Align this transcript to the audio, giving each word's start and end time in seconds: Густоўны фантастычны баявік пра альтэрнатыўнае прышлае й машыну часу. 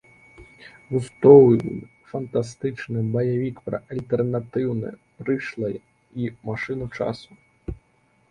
Густоўны 0.93 1.73
фантастычны 2.13 2.99
баявік 3.15 3.55
пра 3.69 3.77
альтэрнатыўнае 3.95 4.93
прышлае 5.19 5.73
й 5.77 6.25
машыну 6.51 6.85
часу. 7.01 7.31